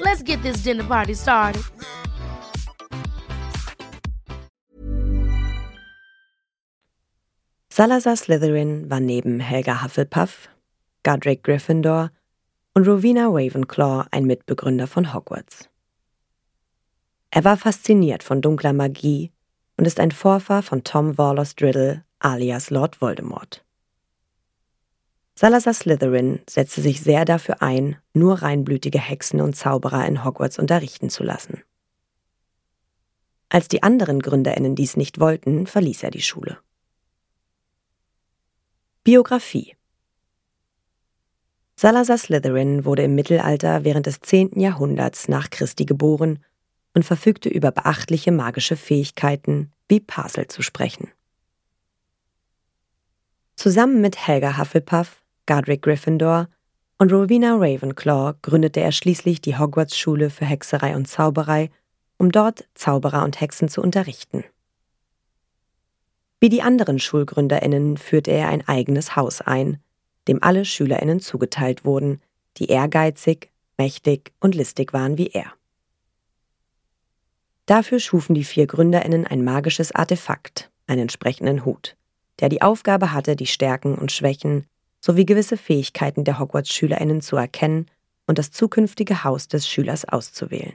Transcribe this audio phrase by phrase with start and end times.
[0.00, 1.62] Let's get this dinner party started.
[7.70, 10.48] Salazar Slytherin war neben Helga Hufflepuff,
[11.04, 12.10] Godric Gryffindor
[12.74, 15.68] und Rowena Ravenclaw ein Mitbegründer von Hogwarts.
[17.30, 19.32] Er war fasziniert von dunkler Magie
[19.78, 23.64] und ist ein Vorfahr von Tom Warlos Driddle alias Lord Voldemort.
[25.34, 31.10] Salazar Slytherin setzte sich sehr dafür ein, nur reinblütige Hexen und Zauberer in Hogwarts unterrichten
[31.10, 31.62] zu lassen.
[33.48, 36.58] Als die anderen GründerInnen dies nicht wollten, verließ er die Schule.
[39.04, 39.74] Biografie
[41.76, 44.60] Salazar Slytherin wurde im Mittelalter während des 10.
[44.60, 46.44] Jahrhunderts nach Christi geboren
[46.94, 51.10] und verfügte über beachtliche magische Fähigkeiten, wie Parsel zu sprechen.
[53.56, 55.21] Zusammen mit Helga Hufflepuff,
[55.52, 56.48] Godric Gryffindor
[56.96, 61.68] und Rowena Ravenclaw gründete er schließlich die Hogwarts-Schule für Hexerei und Zauberei,
[62.16, 64.44] um dort Zauberer und Hexen zu unterrichten.
[66.40, 69.76] Wie die anderen SchulgründerInnen führte er ein eigenes Haus ein,
[70.26, 72.22] dem alle SchülerInnen zugeteilt wurden,
[72.56, 75.52] die ehrgeizig, mächtig und listig waren wie er.
[77.66, 81.94] Dafür schufen die vier GründerInnen ein magisches Artefakt, einen entsprechenden Hut,
[82.40, 84.64] der die Aufgabe hatte, die Stärken und Schwächen
[85.04, 87.86] sowie gewisse Fähigkeiten der Hogwarts-SchülerInnen zu erkennen
[88.26, 90.74] und das zukünftige Haus des Schülers auszuwählen.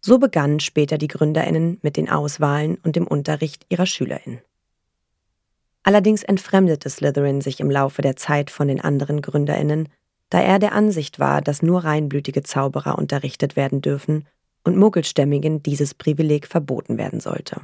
[0.00, 4.40] So begannen später die GründerInnen mit den Auswahlen und dem Unterricht ihrer SchülerInnen.
[5.82, 9.88] Allerdings entfremdete Slytherin sich im Laufe der Zeit von den anderen GründerInnen,
[10.28, 14.26] da er der Ansicht war, dass nur reinblütige Zauberer unterrichtet werden dürfen
[14.64, 17.62] und Muggelstämmigen dieses Privileg verboten werden sollte.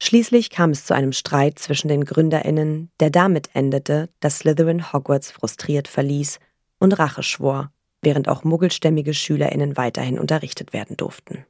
[0.00, 5.30] Schließlich kam es zu einem Streit zwischen den GründerInnen, der damit endete, dass Slytherin Hogwarts
[5.30, 6.40] frustriert verließ
[6.78, 7.70] und Rache schwor,
[8.02, 11.46] während auch muggelstämmige SchülerInnen weiterhin unterrichtet werden durften.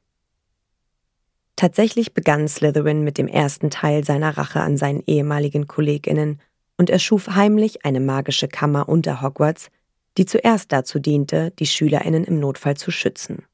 [1.55, 6.41] Tatsächlich begann Slytherin mit dem ersten Teil seiner Rache an seinen ehemaligen KollegInnen
[6.77, 9.69] und erschuf heimlich eine magische Kammer unter Hogwarts,
[10.17, 13.45] die zuerst dazu diente, die SchülerInnen im Notfall zu schützen.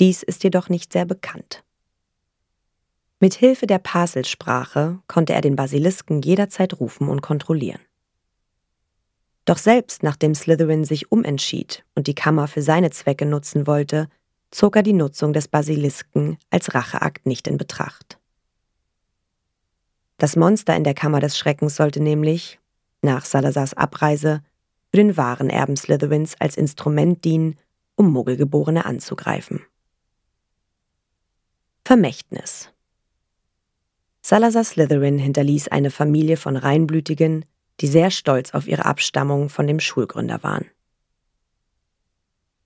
[0.00, 1.64] Dies ist jedoch nicht sehr bekannt.
[3.18, 7.80] Mit Hilfe der Parselsprache konnte er den Basilisken jederzeit rufen und kontrollieren.
[9.46, 14.08] Doch selbst nachdem Slytherin sich umentschied und die Kammer für seine Zwecke nutzen wollte,
[14.50, 18.18] zog er die Nutzung des Basilisken als Racheakt nicht in Betracht.
[20.18, 22.58] Das Monster in der Kammer des Schreckens sollte nämlich,
[23.00, 24.42] nach Salazars Abreise,
[24.90, 27.58] für den wahren Erben Slytherins als Instrument dienen,
[27.94, 29.62] um Muggelgeborene anzugreifen.
[31.84, 32.72] Vermächtnis
[34.28, 37.44] Salazar Slytherin hinterließ eine Familie von Reinblütigen,
[37.80, 40.64] die sehr stolz auf ihre Abstammung von dem Schulgründer waren.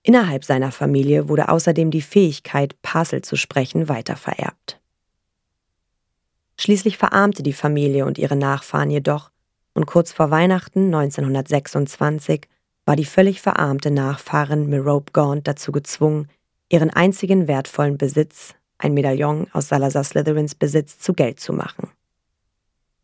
[0.03, 4.81] Innerhalb seiner Familie wurde außerdem die Fähigkeit, Parsel zu sprechen, weitervererbt.
[6.57, 9.31] Schließlich verarmte die Familie und ihre Nachfahren jedoch,
[9.75, 12.49] und kurz vor Weihnachten 1926
[12.87, 16.31] war die völlig verarmte Nachfahrin Merope Gaunt dazu gezwungen,
[16.71, 21.89] ihren einzigen wertvollen Besitz, ein Medaillon aus Salazar Slytherins Besitz zu Geld zu machen.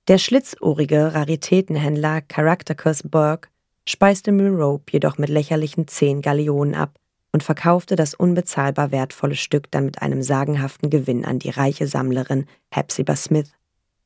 [0.08, 3.48] Der schlitzohrige Raritätenhändler Caractacus Burke
[3.88, 6.98] speiste Merope jedoch mit lächerlichen zehn Galeonen ab
[7.32, 12.46] und verkaufte das unbezahlbar wertvolle Stück dann mit einem sagenhaften Gewinn an die reiche Sammlerin
[12.70, 13.52] Hepzibah Smith,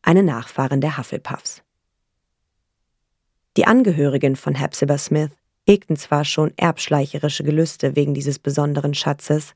[0.03, 1.63] eine Nachfahrin der Hufflepuffs.
[3.57, 5.31] Die Angehörigen von Hepzibah Smith
[5.67, 9.55] hegten zwar schon erbschleicherische Gelüste wegen dieses besonderen Schatzes,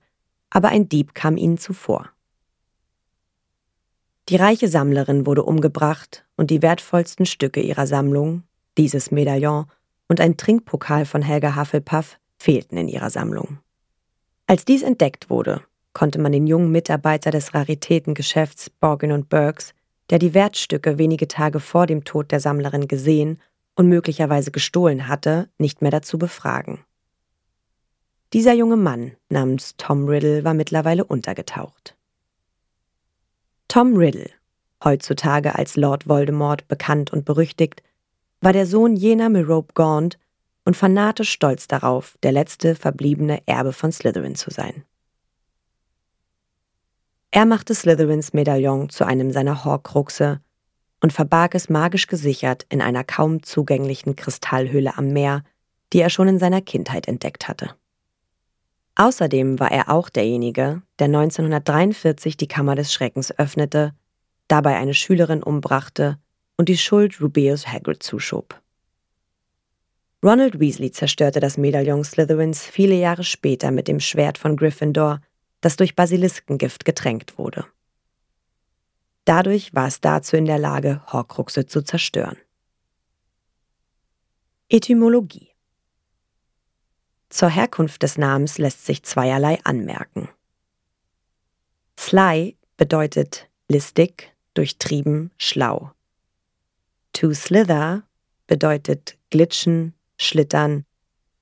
[0.50, 2.11] aber ein Dieb kam ihnen zuvor.
[4.29, 8.43] Die reiche Sammlerin wurde umgebracht und die wertvollsten Stücke ihrer Sammlung,
[8.79, 9.67] dieses Medaillon
[10.08, 13.58] und ein Trinkpokal von Helga Hufflepuff, fehlten in ihrer Sammlung.
[14.46, 15.62] Als dies entdeckt wurde,
[15.93, 19.75] konnte man den jungen Mitarbeiter des Raritätengeschäfts Borgin und Burks,
[20.11, 23.41] der die Wertstücke wenige Tage vor dem Tod der Sammlerin gesehen
[23.75, 26.85] und möglicherweise gestohlen hatte, nicht mehr dazu befragen.
[28.35, 31.97] Dieser junge Mann namens Tom Riddle war mittlerweile untergetaucht.
[33.69, 34.29] Tom Riddle,
[34.83, 37.85] heutzutage als Lord Voldemort bekannt und berüchtigt,
[38.41, 40.19] war der Sohn jener Merope Gaunt
[40.65, 44.83] und fanatisch stolz darauf, der letzte verbliebene Erbe von Slytherin zu sein.
[47.31, 50.41] Er machte Slytherins Medaillon zu einem seiner Horcruxe
[51.01, 55.45] und verbarg es magisch gesichert in einer kaum zugänglichen Kristallhöhle am Meer,
[55.93, 57.77] die er schon in seiner Kindheit entdeckt hatte.
[58.96, 63.93] Außerdem war er auch derjenige, der 1943 die Kammer des Schreckens öffnete,
[64.46, 66.19] dabei eine Schülerin umbrachte
[66.56, 68.61] und die Schuld Rubeus Hagrid zuschob.
[70.23, 75.20] Ronald Weasley zerstörte das Medaillon Slytherins viele Jahre später mit dem Schwert von Gryffindor,
[75.61, 77.67] das durch Basiliskengift getränkt wurde.
[79.25, 82.37] Dadurch war es dazu in der Lage, Horcruxe zu zerstören.
[84.69, 85.54] Etymologie
[87.35, 90.29] Zur Herkunft des Namens lässt sich zweierlei anmerken.
[91.99, 95.91] Sly bedeutet listig, durchtrieben, schlau.
[97.13, 98.05] To slither
[98.47, 100.85] bedeutet glitschen, schlittern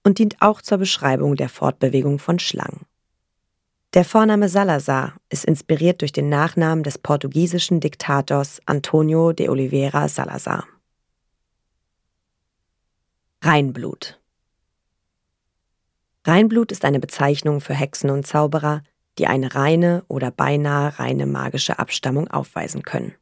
[0.03, 2.87] und dient auch zur Beschreibung der Fortbewegung von Schlangen.
[3.93, 10.67] Der Vorname Salazar ist inspiriert durch den Nachnamen des portugiesischen Diktators Antonio de Oliveira Salazar.
[13.43, 14.22] Reinblut
[16.25, 18.83] Reinblut ist eine Bezeichnung für Hexen und Zauberer,
[19.19, 23.15] die eine reine oder beinahe reine magische Abstammung aufweisen können.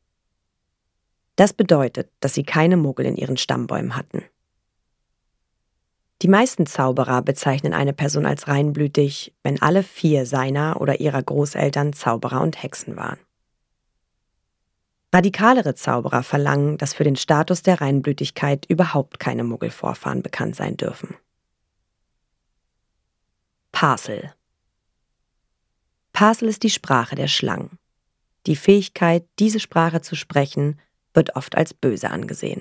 [1.37, 4.23] Das bedeutet, dass sie keine Muggel in ihren Stammbäumen hatten.
[6.21, 11.95] Die meisten Zauberer bezeichnen eine Person als reinblütig, wenn alle vier seiner oder ihrer Großeltern
[11.95, 13.19] Zauberer und Hexen waren.
[15.15, 21.17] Radikalere Zauberer verlangen, dass für den Status der Reinblütigkeit überhaupt keine Muggelvorfahren bekannt sein dürfen.
[23.83, 24.35] Parsel
[26.13, 27.79] Parsel ist die Sprache der Schlangen.
[28.47, 30.79] Die Fähigkeit, diese Sprache zu sprechen,
[31.15, 32.61] wird oft als böse angesehen.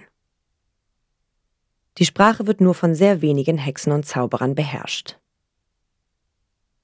[1.98, 5.20] Die Sprache wird nur von sehr wenigen Hexen und Zauberern beherrscht.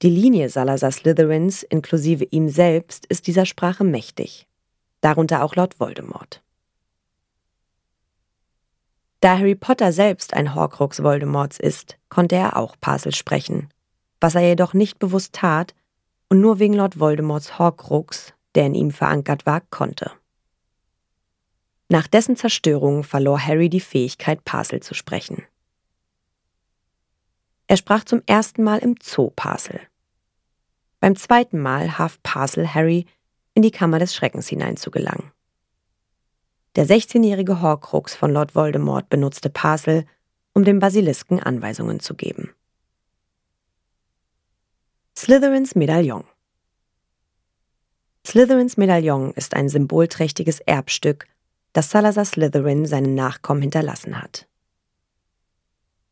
[0.02, 4.46] Die Linie Salazar Slytherins inklusive ihm selbst ist dieser Sprache mächtig,
[5.00, 6.42] darunter auch Lord Voldemort.
[9.20, 13.70] Da Harry Potter selbst ein Horcrux Voldemorts ist, konnte er auch Parsel sprechen,
[14.20, 15.74] was er jedoch nicht bewusst tat
[16.28, 20.10] und nur wegen Lord Voldemorts Horcrux, der in ihm verankert war, konnte.
[21.88, 25.44] Nach dessen Zerstörung verlor Harry die Fähigkeit, Parsel zu sprechen.
[27.68, 29.80] Er sprach zum ersten Mal im Zoo Parsel.
[31.00, 33.06] Beim zweiten Mal half Parsel Harry,
[33.54, 35.30] in die Kammer des Schreckens hineinzugelangen.
[36.74, 40.04] Der 16-jährige Horcrux von Lord Voldemort benutzte Parsel,
[40.52, 42.50] um dem Basilisken Anweisungen zu geben.
[45.18, 46.24] Slytherins Medaillon
[48.26, 51.26] Slytherins Medaillon ist ein symbolträchtiges Erbstück,
[51.72, 54.46] das Salazar Slytherin seinen Nachkommen hinterlassen hat.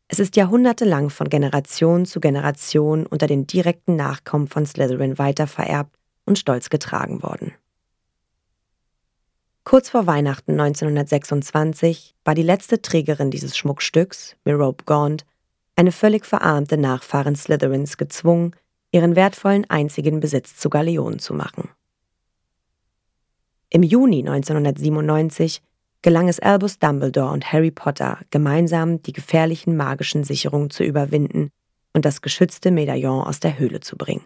[0.07, 6.39] Es ist jahrhundertelang von Generation zu Generation unter den direkten Nachkommen von Slytherin weitervererbt und
[6.39, 7.53] stolz getragen worden.
[9.65, 15.27] Kurz vor Weihnachten 1926 war die letzte Trägerin dieses Schmuckstücks, Mirope Gaunt,
[15.75, 18.55] eine völlig verarmte Nachfahrin Slytherins gezwungen,
[18.95, 21.67] ihren wertvollen einzigen Besitz zu Galeonen zu machen.
[23.69, 25.61] Im Juni 1997
[26.01, 31.49] gelang es Albus Dumbledore und Harry Potter, gemeinsam die gefährlichen magischen Sicherungen zu überwinden
[31.91, 34.23] und das geschützte Medaillon aus der Höhle zu bringen.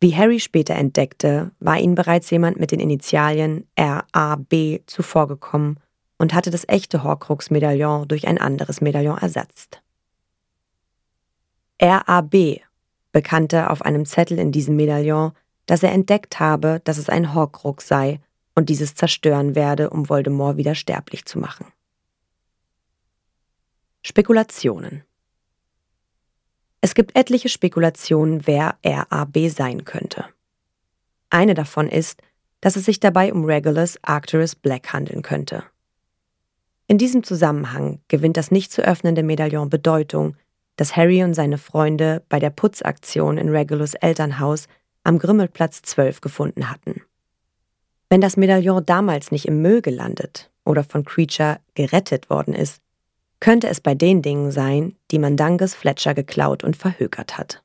[0.00, 5.80] Wie Harry später entdeckte, war ihnen bereits jemand mit den Initialien RAB zuvorgekommen
[6.18, 9.81] und hatte das echte Horcrux-Medaillon durch ein anderes Medaillon ersetzt.
[11.82, 12.60] RAB
[13.10, 15.32] bekannte auf einem Zettel in diesem Medaillon,
[15.66, 18.20] dass er entdeckt habe, dass es ein Horcrux sei
[18.54, 21.66] und dieses zerstören werde, um Voldemort wieder sterblich zu machen.
[24.02, 25.04] Spekulationen
[26.80, 30.24] Es gibt etliche Spekulationen, wer RAB sein könnte.
[31.30, 32.22] Eine davon ist,
[32.60, 35.64] dass es sich dabei um Regulus Arcturus Black handeln könnte.
[36.86, 40.36] In diesem Zusammenhang gewinnt das nicht zu öffnende Medaillon Bedeutung,
[40.76, 44.66] das Harry und seine Freunde bei der Putzaktion in Regulus Elternhaus
[45.04, 47.02] am Grimmelplatz 12 gefunden hatten.
[48.08, 52.80] Wenn das Medaillon damals nicht im Müll gelandet oder von Creature gerettet worden ist,
[53.40, 57.62] könnte es bei den Dingen sein, die Mandanges Fletcher geklaut und verhökert hat.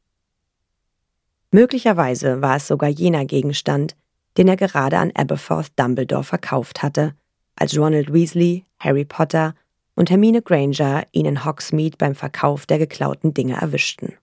[1.52, 3.96] Möglicherweise war es sogar jener Gegenstand,
[4.38, 7.14] den er gerade an Aberforth Dumbledore verkauft hatte,
[7.56, 9.54] als Ronald Weasley, Harry Potter
[9.98, 14.13] und Hermine Granger ihn in Hogsmeade beim Verkauf der geklauten Dinge erwischten.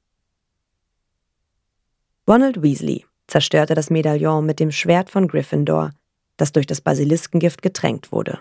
[2.28, 5.90] Ronald Weasley zerstörte das Medaillon mit dem Schwert von Gryffindor,
[6.36, 8.38] das durch das Basiliskengift getränkt wurde.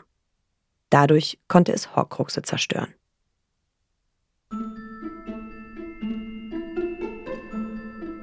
[0.91, 2.93] Dadurch konnte es Horcruxe zerstören.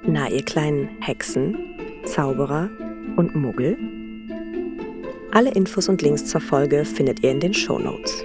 [0.07, 1.57] Na, ihr kleinen Hexen,
[2.05, 2.71] Zauberer
[3.17, 3.77] und Muggel?
[5.33, 8.25] Alle Infos und Links zur Folge findet ihr in den Show Notes.